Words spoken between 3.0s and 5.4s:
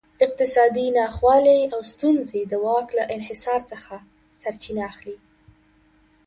انحصار څخه سرچینه اخلي.